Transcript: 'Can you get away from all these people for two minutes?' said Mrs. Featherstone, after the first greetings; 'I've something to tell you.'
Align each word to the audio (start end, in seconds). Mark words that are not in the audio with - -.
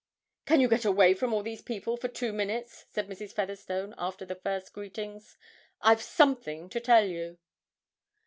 'Can 0.47 0.59
you 0.59 0.67
get 0.67 0.83
away 0.83 1.13
from 1.13 1.31
all 1.31 1.43
these 1.43 1.61
people 1.61 1.95
for 1.95 2.07
two 2.07 2.33
minutes?' 2.33 2.87
said 2.89 3.07
Mrs. 3.07 3.33
Featherstone, 3.33 3.93
after 3.99 4.25
the 4.25 4.33
first 4.33 4.73
greetings; 4.73 5.37
'I've 5.83 6.01
something 6.01 6.69
to 6.69 6.79
tell 6.79 7.05
you.' 7.05 7.37